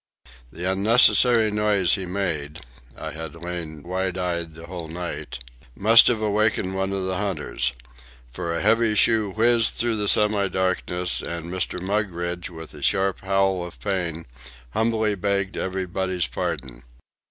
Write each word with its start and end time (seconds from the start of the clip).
The 0.51 0.65
unnecessary 0.65 1.51
noise 1.51 1.93
he 1.93 2.07
made 2.07 2.61
(I 2.97 3.11
had 3.11 3.35
lain 3.35 3.83
wide 3.83 4.17
eyed 4.17 4.55
the 4.55 4.65
whole 4.65 4.87
night) 4.87 5.37
must 5.75 6.07
have 6.07 6.23
awakened 6.23 6.73
one 6.73 6.91
of 6.91 7.05
the 7.05 7.17
hunters; 7.17 7.73
for 8.31 8.51
a 8.55 8.63
heavy 8.63 8.95
shoe 8.95 9.29
whizzed 9.29 9.75
through 9.75 9.97
the 9.97 10.07
semi 10.07 10.47
darkness, 10.47 11.21
and 11.21 11.51
Mr. 11.53 11.79
Mugridge, 11.79 12.49
with 12.49 12.73
a 12.73 12.81
sharp 12.81 13.19
howl 13.19 13.63
of 13.63 13.79
pain, 13.79 14.25
humbly 14.71 15.13
begged 15.13 15.55
everybody's 15.55 16.25
pardon. 16.25 16.81